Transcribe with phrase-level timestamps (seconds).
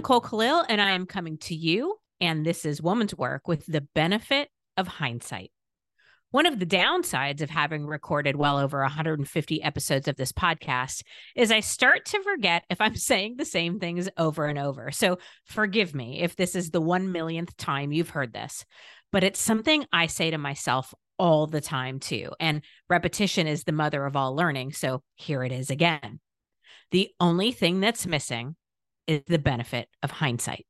[0.00, 3.82] Nicole Kalil, and I am coming to you, and this is Woman's Work with the
[3.94, 4.48] benefit
[4.78, 5.50] of hindsight.
[6.30, 11.02] One of the downsides of having recorded well over 150 episodes of this podcast
[11.36, 14.90] is I start to forget if I'm saying the same things over and over.
[14.90, 18.64] So forgive me if this is the one millionth time you've heard this,
[19.12, 22.30] but it's something I say to myself all the time too.
[22.40, 24.72] And repetition is the mother of all learning.
[24.72, 26.20] So here it is again.
[26.90, 28.56] The only thing that's missing
[29.06, 30.66] is the benefit of hindsight.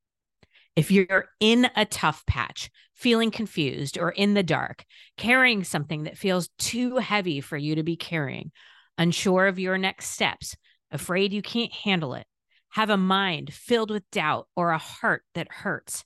[0.76, 4.84] If you're in a tough patch, feeling confused or in the dark,
[5.16, 8.52] carrying something that feels too heavy for you to be carrying,
[8.96, 10.56] unsure of your next steps,
[10.90, 12.26] afraid you can't handle it,
[12.70, 16.04] have a mind filled with doubt or a heart that hurts,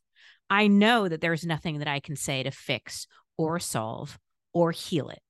[0.48, 3.06] I know that there's nothing that I can say to fix
[3.36, 4.18] or solve
[4.52, 5.20] or heal it.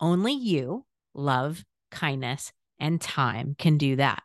[0.00, 4.22] Only you, love, kindness, and time can do that.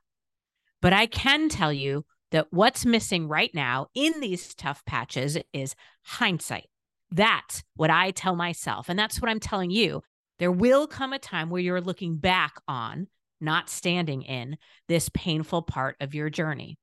[0.82, 5.76] But I can tell you that what's missing right now in these tough patches is
[6.04, 6.68] hindsight.
[7.12, 8.90] That's what I tell myself.
[8.90, 10.02] And that's what I'm telling you.
[10.40, 13.08] There will come a time where you're looking back on,
[13.40, 16.78] not standing in, this painful part of your journey.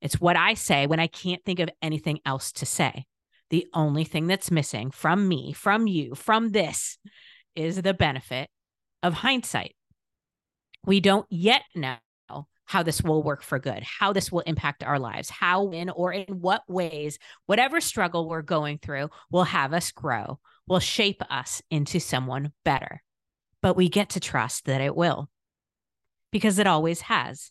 [0.00, 3.04] It's what I say when I can't think of anything else to say.
[3.50, 6.98] The only thing that's missing from me, from you, from this
[7.54, 8.48] is the benefit
[9.02, 9.74] of hindsight.
[10.84, 11.96] We don't yet know
[12.66, 16.12] how this will work for good, how this will impact our lives, how, in, or
[16.12, 21.62] in what ways, whatever struggle we're going through will have us grow, will shape us
[21.70, 23.02] into someone better.
[23.62, 25.30] But we get to trust that it will
[26.30, 27.50] because it always has.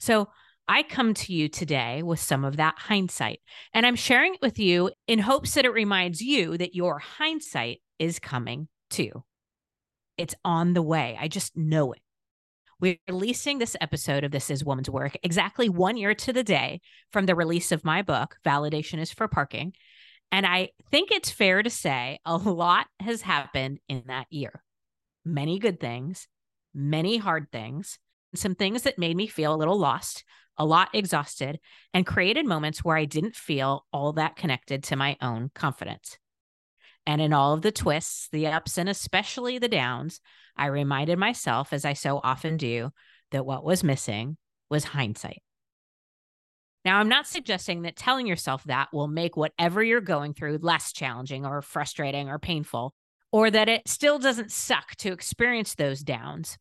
[0.00, 0.28] So,
[0.70, 3.40] I come to you today with some of that hindsight,
[3.72, 7.80] and I'm sharing it with you in hopes that it reminds you that your hindsight
[7.98, 9.24] is coming too.
[10.18, 11.16] It's on the way.
[11.18, 12.00] I just know it.
[12.80, 16.80] We're releasing this episode of This Is Woman's Work exactly one year to the day
[17.10, 19.72] from the release of my book, Validation is for Parking.
[20.30, 24.62] And I think it's fair to say a lot has happened in that year.
[25.24, 26.28] Many good things,
[26.72, 27.98] many hard things,
[28.36, 30.22] some things that made me feel a little lost,
[30.56, 31.58] a lot exhausted,
[31.92, 36.16] and created moments where I didn't feel all that connected to my own confidence.
[37.08, 40.20] And in all of the twists, the ups, and especially the downs,
[40.58, 42.90] I reminded myself, as I so often do,
[43.30, 44.36] that what was missing
[44.68, 45.40] was hindsight.
[46.84, 50.92] Now, I'm not suggesting that telling yourself that will make whatever you're going through less
[50.92, 52.92] challenging or frustrating or painful,
[53.32, 56.58] or that it still doesn't suck to experience those downs.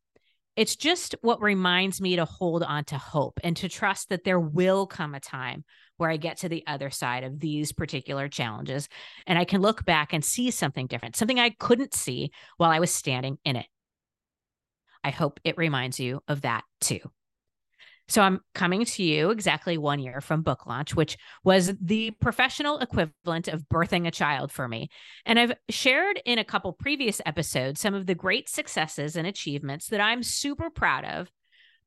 [0.58, 4.40] It's just what reminds me to hold on to hope and to trust that there
[4.40, 5.64] will come a time
[5.98, 8.90] where I get to the other side of these particular challenges
[9.28, 12.80] and I can look back and see something different, something I couldn't see while I
[12.80, 13.68] was standing in it.
[15.04, 17.02] I hope it reminds you of that too.
[18.10, 22.80] So I'm coming to you exactly one year from book launch, which was the professional
[22.80, 24.90] equivalent of birthing a child for me.
[25.26, 29.88] And I've shared in a couple previous episodes some of the great successes and achievements
[29.90, 31.30] that I'm super proud of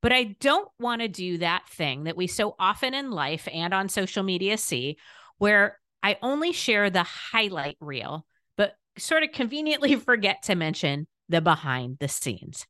[0.02, 3.74] but I don't want to do that thing that we so often in life and
[3.74, 4.96] on social media see,
[5.38, 8.26] where I only share the highlight reel,
[8.56, 12.66] but sort of conveniently forget to mention the behind the scenes.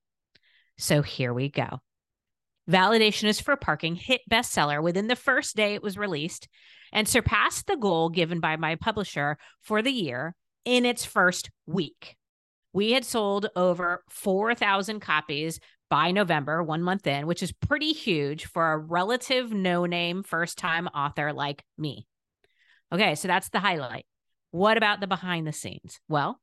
[0.77, 1.81] So here we go.
[2.69, 6.49] Validation is for Parking hit bestseller within the first day it was released
[6.93, 10.35] and surpassed the goal given by my publisher for the year
[10.65, 12.17] in its first week.
[12.73, 18.47] We had sold over 4,000 copies by November, one month in, which is pretty huge
[18.47, 22.07] for a relative no name first time author like me.
[22.93, 24.07] Okay, so that's the highlight.
[24.53, 26.01] What about the behind the scenes?
[26.09, 26.41] Well,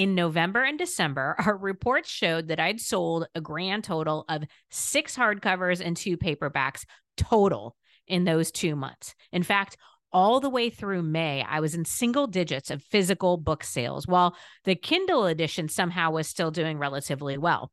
[0.00, 5.14] in November and December, our reports showed that I'd sold a grand total of six
[5.14, 6.86] hardcovers and two paperbacks
[7.18, 9.14] total in those two months.
[9.30, 9.76] In fact,
[10.10, 14.34] all the way through May, I was in single digits of physical book sales, while
[14.64, 17.70] the Kindle edition somehow was still doing relatively well.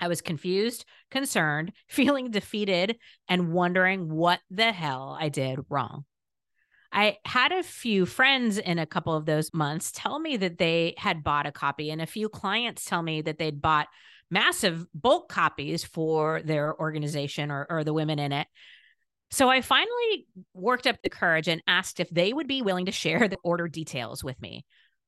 [0.00, 2.96] I was confused, concerned, feeling defeated,
[3.28, 6.04] and wondering what the hell I did wrong.
[6.94, 10.94] I had a few friends in a couple of those months tell me that they
[10.96, 13.88] had bought a copy, and a few clients tell me that they'd bought
[14.30, 18.46] massive bulk copies for their organization or, or the women in it.
[19.30, 22.92] So I finally worked up the courage and asked if they would be willing to
[22.92, 24.64] share the order details with me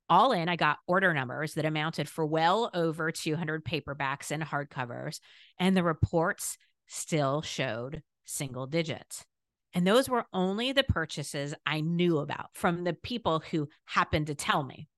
[0.08, 5.20] all in, I got order numbers that amounted for well over 200 paperbacks and hardcovers,
[5.58, 9.24] and the reports still showed single digits.
[9.74, 14.34] And those were only the purchases I knew about from the people who happened to
[14.34, 14.88] tell me.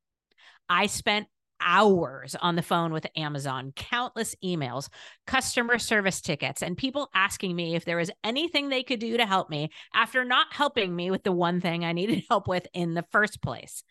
[0.69, 1.27] I spent
[1.61, 4.89] hours on the phone with Amazon, countless emails,
[5.27, 9.27] customer service tickets, and people asking me if there was anything they could do to
[9.27, 12.95] help me after not helping me with the one thing I needed help with in
[12.95, 13.83] the first place.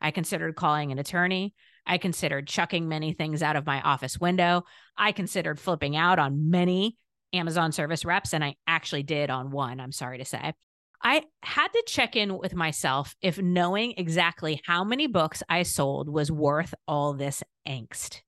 [0.00, 1.54] I considered calling an attorney.
[1.86, 4.64] I considered chucking many things out of my office window.
[4.96, 6.96] I considered flipping out on many
[7.34, 10.54] Amazon service reps, and I actually did on one, I'm sorry to say.
[11.02, 16.08] I had to check in with myself if knowing exactly how many books I sold
[16.08, 18.22] was worth all this angst.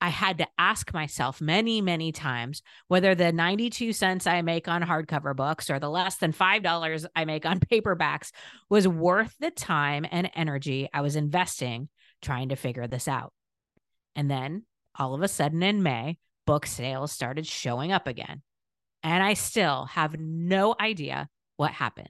[0.00, 4.82] I had to ask myself many, many times whether the 92 cents I make on
[4.82, 8.30] hardcover books or the less than $5 I make on paperbacks
[8.68, 11.88] was worth the time and energy I was investing
[12.22, 13.32] trying to figure this out.
[14.14, 14.64] And then
[14.96, 16.18] all of a sudden in May,
[16.48, 18.40] book sales started showing up again.
[19.02, 21.28] And I still have no idea
[21.58, 22.08] what happened.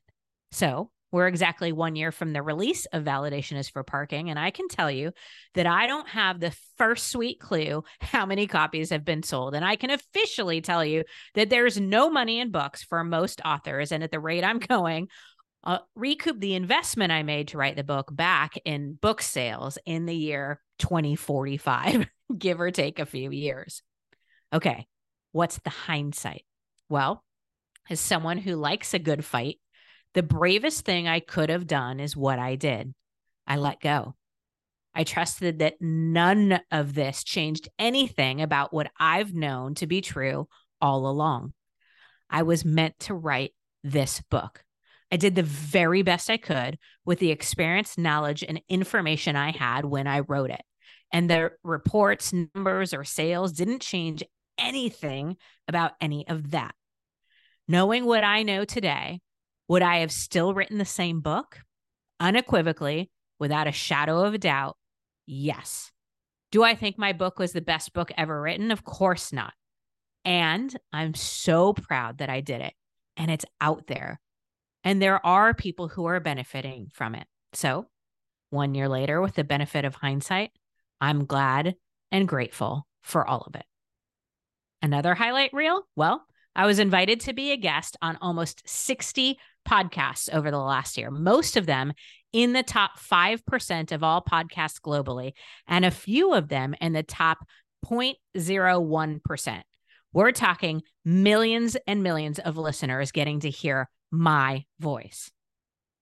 [0.52, 4.30] So we're exactly one year from the release of Validation is for Parking.
[4.30, 5.10] And I can tell you
[5.54, 9.56] that I don't have the first sweet clue how many copies have been sold.
[9.56, 11.02] And I can officially tell you
[11.34, 13.90] that there's no money in books for most authors.
[13.90, 15.08] And at the rate I'm going,
[15.64, 20.06] I'll recoup the investment I made to write the book back in book sales in
[20.06, 22.06] the year 2045,
[22.38, 23.82] give or take a few years.
[24.52, 24.86] Okay,
[25.32, 26.44] what's the hindsight?
[26.88, 27.24] Well,
[27.90, 29.56] as someone who likes a good fight,
[30.14, 32.94] the bravest thing I could have done is what I did.
[33.46, 34.14] I let go.
[34.94, 40.48] I trusted that none of this changed anything about what I've known to be true
[40.80, 41.52] all along.
[42.30, 43.52] I was meant to write
[43.84, 44.64] this book.
[45.10, 49.84] I did the very best I could with the experience, knowledge, and information I had
[49.84, 50.62] when I wrote it.
[51.12, 54.22] And the reports, numbers, or sales didn't change
[54.58, 56.74] anything about any of that.
[57.66, 59.20] Knowing what I know today,
[59.68, 61.60] would I have still written the same book?
[62.20, 64.76] Unequivocally, without a shadow of a doubt,
[65.26, 65.92] yes.
[66.50, 68.70] Do I think my book was the best book ever written?
[68.70, 69.52] Of course not.
[70.24, 72.74] And I'm so proud that I did it
[73.16, 74.20] and it's out there.
[74.84, 77.26] And there are people who are benefiting from it.
[77.52, 77.86] So,
[78.50, 80.50] one year later, with the benefit of hindsight,
[81.00, 81.74] I'm glad
[82.10, 83.64] and grateful for all of it.
[84.80, 85.82] Another highlight reel?
[85.96, 89.38] Well, I was invited to be a guest on almost 60
[89.68, 91.92] podcasts over the last year, most of them
[92.32, 95.32] in the top 5% of all podcasts globally,
[95.66, 97.38] and a few of them in the top
[97.86, 99.62] 0.01%.
[100.12, 105.30] We're talking millions and millions of listeners getting to hear my voice.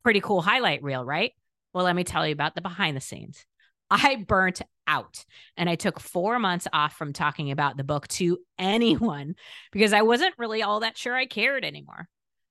[0.02, 1.32] Pretty cool highlight reel, right?
[1.74, 3.44] Well, let me tell you about the behind the scenes.
[3.90, 5.24] I burnt out
[5.56, 9.34] and I took four months off from talking about the book to anyone
[9.72, 12.08] because I wasn't really all that sure I cared anymore.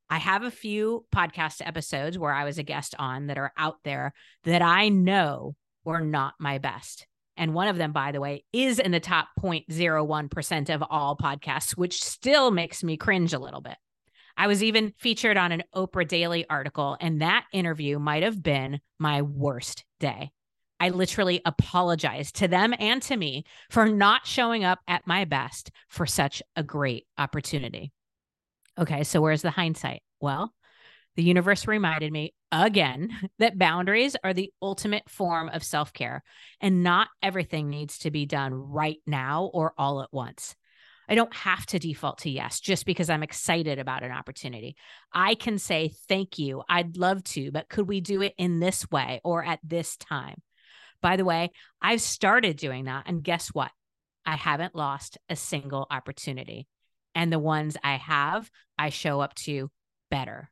[0.10, 3.78] I have a few podcast episodes where I was a guest on that are out
[3.84, 7.08] there that I know were not my best.
[7.38, 11.72] And one of them, by the way, is in the top 0.01% of all podcasts,
[11.72, 13.76] which still makes me cringe a little bit.
[14.38, 18.80] I was even featured on an Oprah Daily article, and that interview might have been
[19.00, 20.32] my worst day.
[20.80, 25.72] I literally apologized to them and to me for not showing up at my best
[25.88, 27.92] for such a great opportunity.
[28.78, 30.02] Okay, so where's the hindsight?
[30.20, 30.54] Well,
[31.16, 36.24] the universe reminded me again that boundaries are the ultimate form of self care,
[36.60, 40.56] and not everything needs to be done right now or all at once.
[41.08, 44.76] I don't have to default to yes just because I'm excited about an opportunity.
[45.14, 46.64] I can say, thank you.
[46.68, 50.42] I'd love to, but could we do it in this way or at this time?
[51.06, 51.52] By the way,
[51.84, 53.04] I've started doing that.
[53.06, 53.70] And guess what?
[54.26, 56.66] I haven't lost a single opportunity.
[57.14, 59.70] And the ones I have, I show up to
[60.10, 60.50] better.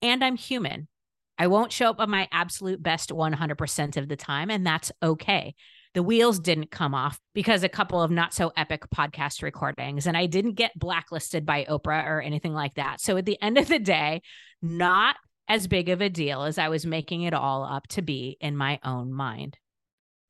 [0.00, 0.88] And I'm human.
[1.36, 5.54] I won't show up at my absolute best 100% of the time, and that's okay.
[5.92, 10.16] The wheels didn't come off because a couple of not so epic podcast recordings, and
[10.16, 13.02] I didn't get blacklisted by Oprah or anything like that.
[13.02, 14.22] So at the end of the day,
[14.62, 15.16] not
[15.48, 18.56] as big of a deal as I was making it all up to be in
[18.56, 19.58] my own mind.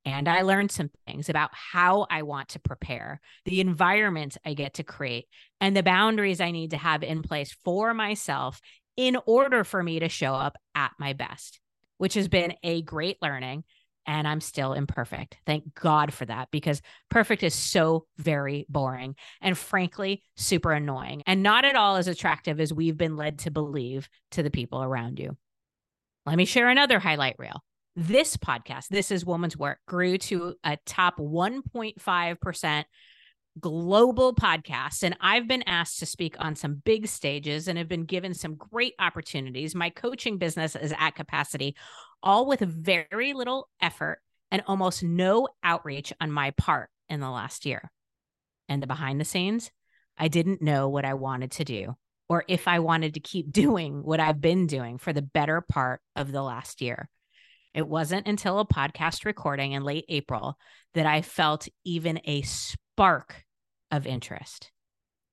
[0.07, 4.75] And I learned some things about how I want to prepare, the environment I get
[4.75, 5.27] to create,
[5.61, 8.61] and the boundaries I need to have in place for myself
[8.97, 11.59] in order for me to show up at my best,
[11.99, 13.65] which has been a great learning.
[14.07, 15.37] And I'm still imperfect.
[15.45, 21.43] Thank God for that because perfect is so very boring and frankly, super annoying and
[21.43, 25.19] not at all as attractive as we've been led to believe to the people around
[25.19, 25.37] you.
[26.25, 27.65] Let me share another highlight reel.
[27.99, 32.85] This podcast, This is Woman's Work, grew to a top 1.5%
[33.59, 35.03] global podcast.
[35.03, 38.55] And I've been asked to speak on some big stages and have been given some
[38.55, 39.75] great opportunities.
[39.75, 41.75] My coaching business is at capacity,
[42.23, 47.65] all with very little effort and almost no outreach on my part in the last
[47.65, 47.91] year.
[48.69, 49.71] And the behind the scenes,
[50.19, 51.97] I didn't know what I wanted to do
[52.29, 56.03] or if I wanted to keep doing what I've been doing for the better part
[56.15, 57.09] of the last year.
[57.77, 60.57] It wasn't until a podcast recording in late April
[60.95, 63.45] that I felt even a spark
[63.91, 64.71] of interest.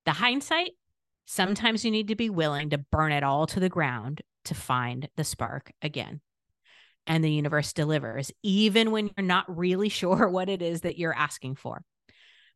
[0.04, 0.72] The hindsight,
[1.24, 5.08] sometimes you need to be willing to burn it all to the ground to find
[5.16, 6.20] the spark again.
[7.06, 11.16] And the universe delivers, even when you're not really sure what it is that you're
[11.16, 11.82] asking for.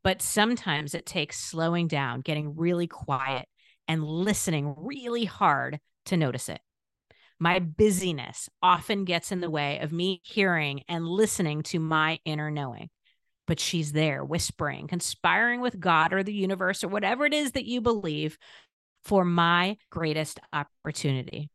[0.04, 3.48] But sometimes it takes slowing down, getting really quiet,
[3.88, 6.60] and listening really hard to notice it.
[7.40, 12.50] My busyness often gets in the way of me hearing and listening to my inner
[12.50, 12.90] knowing.
[13.46, 17.64] But she's there whispering, conspiring with God or the universe or whatever it is that
[17.64, 18.36] you believe
[19.04, 21.48] for my greatest opportunity.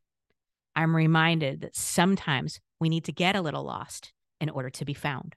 [0.75, 4.11] I'm reminded that sometimes we need to get a little lost
[4.41, 5.35] in order to be found.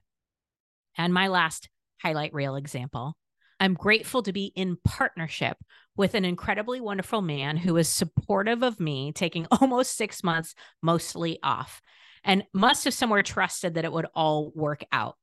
[0.97, 1.69] And my last
[2.01, 3.15] highlight reel example
[3.59, 5.57] I'm grateful to be in partnership
[5.95, 11.39] with an incredibly wonderful man who is supportive of me taking almost six months mostly
[11.41, 11.81] off
[12.23, 15.15] and must have somewhere trusted that it would all work out.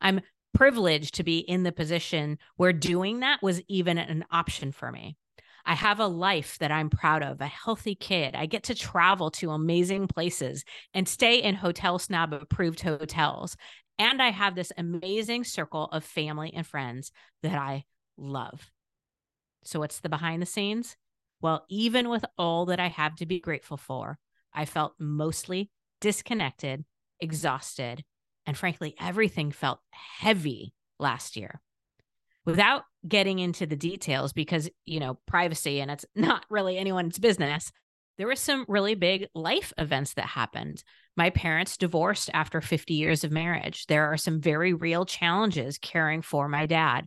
[0.00, 0.20] I'm
[0.54, 5.16] privileged to be in the position where doing that was even an option for me.
[5.64, 8.34] I have a life that I'm proud of, a healthy kid.
[8.34, 13.56] I get to travel to amazing places and stay in Hotel Snob approved hotels.
[13.98, 17.84] And I have this amazing circle of family and friends that I
[18.16, 18.70] love.
[19.64, 20.96] So, what's the behind the scenes?
[21.40, 24.18] Well, even with all that I have to be grateful for,
[24.54, 25.70] I felt mostly
[26.00, 26.84] disconnected,
[27.20, 28.04] exhausted,
[28.46, 31.60] and frankly, everything felt heavy last year.
[32.44, 37.72] Without getting into the details, because, you know, privacy and it's not really anyone's business,
[38.18, 40.82] there were some really big life events that happened.
[41.16, 43.86] My parents divorced after 50 years of marriage.
[43.86, 47.06] There are some very real challenges caring for my dad.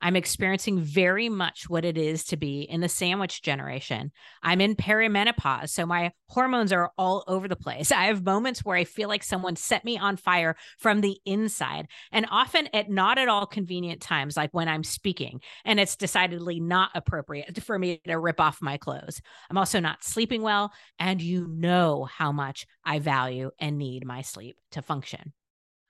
[0.00, 4.12] I'm experiencing very much what it is to be in the sandwich generation.
[4.42, 7.90] I'm in perimenopause, so my hormones are all over the place.
[7.90, 11.86] I have moments where I feel like someone set me on fire from the inside,
[12.12, 16.60] and often at not at all convenient times, like when I'm speaking, and it's decidedly
[16.60, 19.20] not appropriate for me to rip off my clothes.
[19.50, 24.22] I'm also not sleeping well, and you know how much I value and need my
[24.22, 25.32] sleep to function.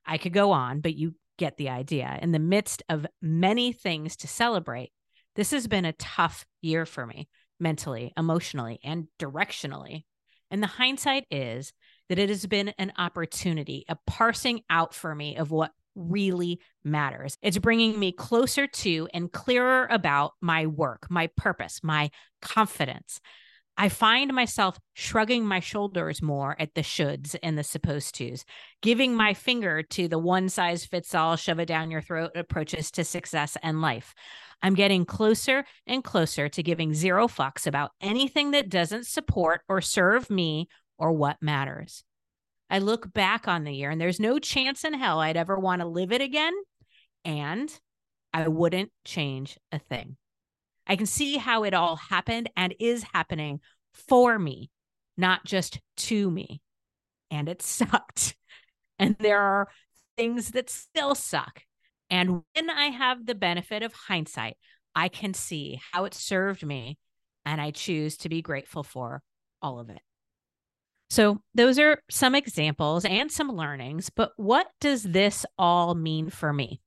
[0.07, 2.19] I could go on, but you get the idea.
[2.23, 4.91] In the midst of many things to celebrate,
[5.37, 7.29] this has been a tough year for me
[7.61, 10.05] mentally, emotionally, and directionally.
[10.51, 11.73] And the hindsight is
[12.09, 17.37] that it has been an opportunity, a parsing out for me of what really matters.
[17.43, 22.11] It's bringing me closer to and clearer about my work, my purpose, my
[22.43, 23.21] confidence.
[23.77, 28.45] I find myself shrugging my shoulders more at the shoulds and the supposed tos,
[28.83, 32.93] giving my finger to the one size fits all, shove it down your throat approaches
[32.93, 34.15] to success and life.
[34.63, 39.81] I'm getting closer and closer to giving zero fucks about anything that doesn't support or
[39.81, 42.05] serve me or what matters.
[42.71, 45.81] I look back on the year and there's no chance in hell I'd ever want
[45.81, 46.55] to live it again.
[47.25, 47.71] And
[48.33, 50.17] I wouldn't change a thing.
[50.87, 53.61] I can see how it all happened and is happening
[53.93, 54.71] for me,
[55.17, 56.61] not just to me.
[57.31, 58.37] And it sucked.
[58.99, 59.69] And there are
[60.17, 61.63] things that still suck.
[62.11, 64.57] And when I have the benefit of hindsight,
[64.95, 66.99] I can see how it served me.
[67.47, 69.23] And I choose to be grateful for
[69.61, 70.01] all of it.
[71.11, 74.11] So, those are some examples and some learnings.
[74.11, 76.81] But what does this all mean for me?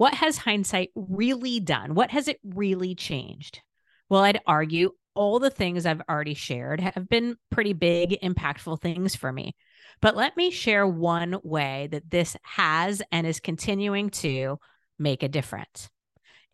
[0.00, 1.94] What has hindsight really done?
[1.94, 3.60] What has it really changed?
[4.08, 9.14] Well, I'd argue all the things I've already shared have been pretty big, impactful things
[9.14, 9.54] for me.
[10.00, 14.58] But let me share one way that this has and is continuing to
[14.98, 15.90] make a difference.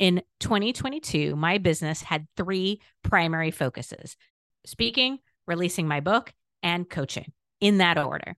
[0.00, 4.16] In 2022, my business had three primary focuses
[4.64, 6.32] speaking, releasing my book,
[6.64, 8.36] and coaching in that order.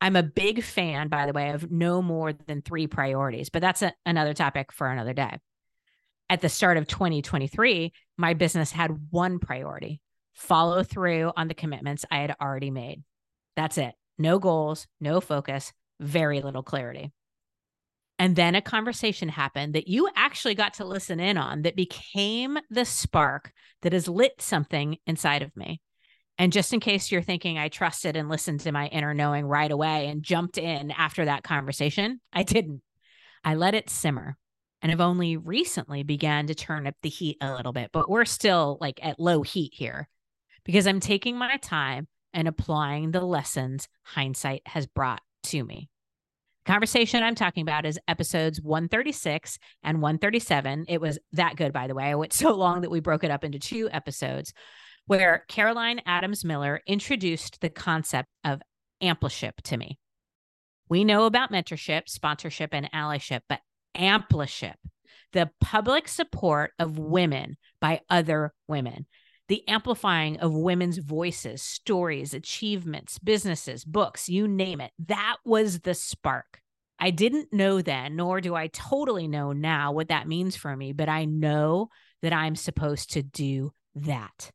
[0.00, 3.82] I'm a big fan, by the way, of no more than three priorities, but that's
[3.82, 5.38] a, another topic for another day.
[6.28, 10.00] At the start of 2023, my business had one priority
[10.32, 13.02] follow through on the commitments I had already made.
[13.56, 13.94] That's it.
[14.16, 17.12] No goals, no focus, very little clarity.
[18.18, 22.58] And then a conversation happened that you actually got to listen in on that became
[22.68, 23.52] the spark
[23.82, 25.80] that has lit something inside of me.
[26.40, 29.70] And just in case you're thinking I trusted and listened to my inner knowing right
[29.70, 32.80] away and jumped in after that conversation, I didn't.
[33.44, 34.38] I let it simmer
[34.80, 38.24] and have only recently began to turn up the heat a little bit, but we're
[38.24, 40.08] still like at low heat here
[40.64, 45.90] because I'm taking my time and applying the lessons hindsight has brought to me.
[46.64, 50.86] conversation I'm talking about is episodes 136 and 137.
[50.88, 52.04] It was that good, by the way.
[52.04, 54.54] I went so long that we broke it up into two episodes
[55.10, 58.62] where Caroline Adams Miller introduced the concept of
[59.02, 59.98] ampliship to me.
[60.88, 63.58] We know about mentorship, sponsorship, and allyship, but
[63.96, 64.76] ampliship,
[65.32, 69.06] the public support of women by other women,
[69.48, 74.92] the amplifying of women's voices, stories, achievements, businesses, books, you name it.
[75.08, 76.60] That was the spark.
[77.00, 80.92] I didn't know then, nor do I totally know now what that means for me,
[80.92, 81.88] but I know
[82.22, 84.52] that I'm supposed to do that.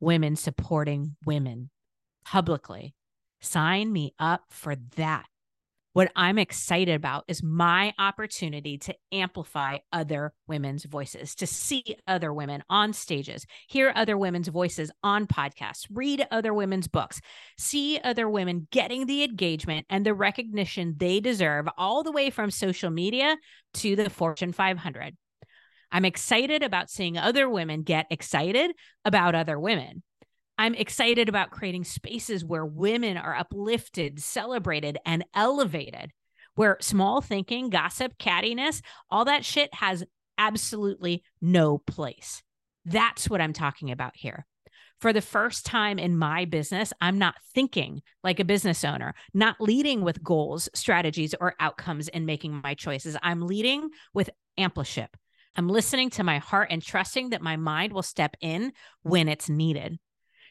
[0.00, 1.70] Women supporting women
[2.24, 2.94] publicly.
[3.40, 5.26] Sign me up for that.
[5.96, 12.34] What I'm excited about is my opportunity to amplify other women's voices, to see other
[12.34, 17.22] women on stages, hear other women's voices on podcasts, read other women's books,
[17.56, 22.50] see other women getting the engagement and the recognition they deserve, all the way from
[22.50, 23.38] social media
[23.72, 25.16] to the Fortune 500.
[25.96, 28.72] I'm excited about seeing other women get excited
[29.06, 30.02] about other women.
[30.58, 36.10] I'm excited about creating spaces where women are uplifted, celebrated, and elevated,
[36.54, 40.04] where small thinking, gossip, cattiness, all that shit has
[40.36, 42.42] absolutely no place.
[42.84, 44.44] That's what I'm talking about here.
[45.00, 49.62] For the first time in my business, I'm not thinking like a business owner, not
[49.62, 53.16] leading with goals, strategies, or outcomes in making my choices.
[53.22, 55.16] I'm leading with ampliship.
[55.56, 58.72] I'm listening to my heart and trusting that my mind will step in
[59.02, 59.98] when it's needed.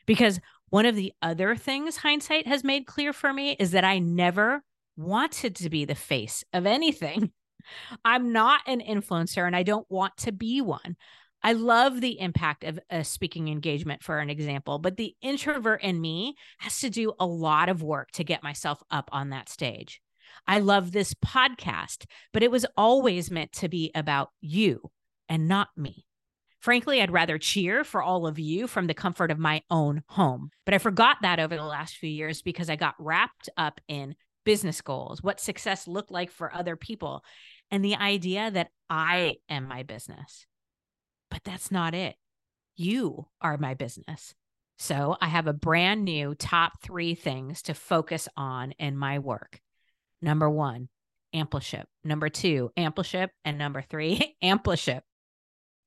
[0.08, 4.00] Because one of the other things hindsight has made clear for me is that I
[4.00, 4.64] never
[4.98, 7.32] wanted to be the face of anything.
[8.06, 10.96] I'm not an influencer and I don't want to be one.
[11.44, 16.02] I love the impact of a speaking engagement, for an example, but the introvert in
[16.02, 20.02] me has to do a lot of work to get myself up on that stage.
[20.48, 24.90] I love this podcast, but it was always meant to be about you
[25.30, 26.06] and not me.
[26.60, 30.50] Frankly, I'd rather cheer for all of you from the comfort of my own home.
[30.66, 34.16] But I forgot that over the last few years because I got wrapped up in
[34.46, 37.24] business goals, what success looked like for other people,
[37.70, 40.48] and the idea that I am my business.
[41.30, 42.16] But that's not it.
[42.76, 44.34] You are my business.
[44.78, 49.60] So I have a brand new top three things to focus on in my work.
[50.22, 50.90] Number one,
[51.34, 51.86] ampliship.
[52.04, 53.30] Number two, ampliship.
[53.44, 55.02] And number three, ampliship.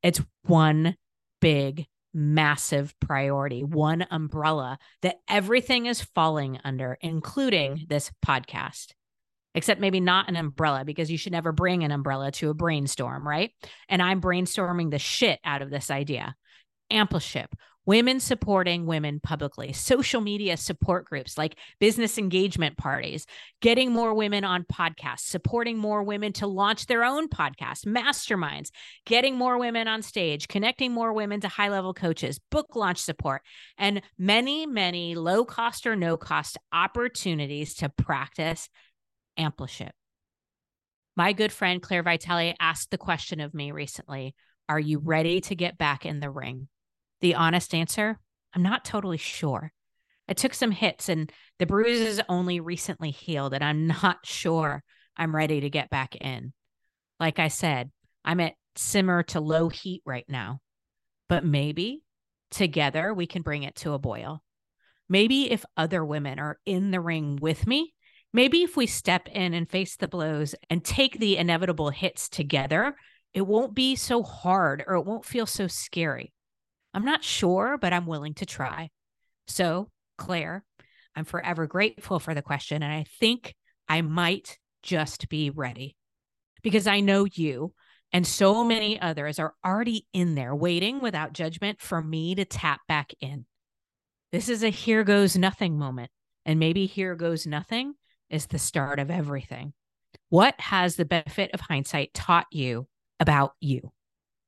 [0.03, 0.97] It's one
[1.41, 8.93] big, massive priority, one umbrella that everything is falling under, including this podcast.
[9.55, 13.27] Except maybe not an umbrella because you should never bring an umbrella to a brainstorm,
[13.27, 13.51] right?
[13.89, 16.37] And I'm brainstorming the shit out of this idea.
[16.91, 17.49] Ampliship,
[17.89, 23.25] women supporting women publicly, social media support groups like business engagement parties,
[23.63, 28.69] getting more women on podcasts, supporting more women to launch their own podcasts, masterminds,
[29.07, 33.41] getting more women on stage, connecting more women to high level coaches, book launch support,
[33.79, 38.69] and many, many low cost or no cost opportunities to practice
[39.39, 39.93] ampliship.
[41.17, 44.35] My good friend Claire Vitale asked the question of me recently
[44.69, 46.69] Are you ready to get back in the ring?
[47.21, 48.19] The honest answer
[48.55, 49.73] I'm not totally sure.
[50.29, 54.83] I took some hits and the bruises only recently healed, and I'm not sure
[55.17, 56.53] I'm ready to get back in.
[57.19, 57.91] Like I said,
[58.25, 60.61] I'm at simmer to low heat right now,
[61.29, 62.03] but maybe
[62.51, 64.43] together we can bring it to a boil.
[65.09, 67.95] Maybe if other women are in the ring with me,
[68.33, 72.95] maybe if we step in and face the blows and take the inevitable hits together,
[73.33, 76.33] it won't be so hard or it won't feel so scary.
[76.95, 78.91] I'm not sure, but I'm willing to try.
[79.47, 80.65] So, Claire,
[81.15, 82.83] I'm forever grateful for the question.
[82.83, 83.55] And I think
[83.89, 85.97] I might just be ready
[86.63, 87.73] because I know you
[88.13, 92.81] and so many others are already in there waiting without judgment for me to tap
[92.89, 93.45] back in.
[94.33, 96.11] This is a here goes nothing moment.
[96.47, 97.95] And maybe here goes nothing
[98.31, 99.75] is the start of everything.
[100.31, 102.87] What has the benefit of hindsight taught you
[103.21, 103.93] about you?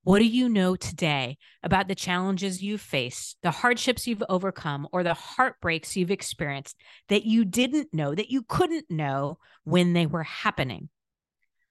[0.02, 5.02] What do you know today about the challenges you've faced, the hardships you've overcome, or
[5.02, 6.76] the heartbreaks you've experienced
[7.08, 10.88] that you didn't know, that you couldn't know when they were happening?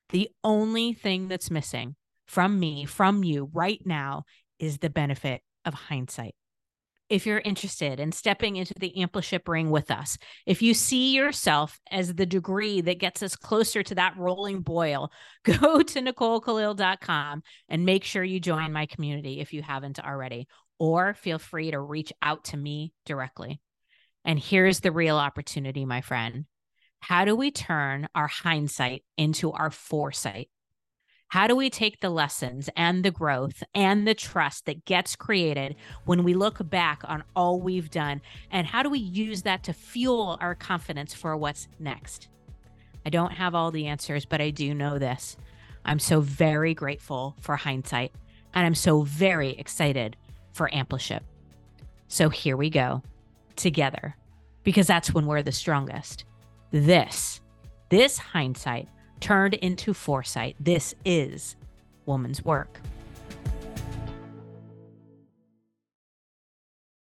[0.10, 1.96] The only thing that's missing
[2.28, 4.26] from me, from you right now,
[4.60, 6.36] is the benefit of hindsight
[7.10, 11.80] if you're interested in stepping into the ampliship ring with us, if you see yourself
[11.92, 15.12] as the degree that gets us closer to that rolling boil,
[15.44, 21.14] go to NicoleKalil.com and make sure you join my community if you haven't already, or
[21.16, 23.60] feel free to reach out to me directly.
[24.24, 26.46] And here's the real opportunity, my friend.
[27.00, 30.50] How do we turn our hindsight into our foresight?
[31.30, 35.76] How do we take the lessons and the growth and the trust that gets created
[36.06, 38.22] when we look back on all we've done?
[38.50, 42.30] And how do we use that to fuel our confidence for what's next?
[43.06, 45.38] I don't have all the answers, but I do know this.
[45.86, 48.12] I'm so very grateful for hindsight,
[48.56, 50.18] and I'm so very excited
[50.54, 51.22] for Ampliship.
[52.08, 53.04] So here we go
[53.56, 54.16] together,
[54.64, 56.26] because that's when we're the strongest.
[56.72, 57.40] This,
[57.90, 58.90] this hindsight
[59.20, 60.56] turned into foresight.
[60.60, 61.56] This is
[62.06, 62.80] woman's work.